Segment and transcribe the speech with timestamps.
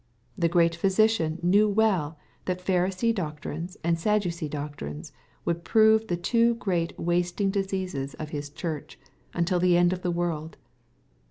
[0.35, 5.13] The Great Physician knew well that Pharisee doctrines and Sadducee doctrines
[5.45, 8.97] would prove the two great wasting diseases of His Church,
[9.35, 10.57] until the end of the world.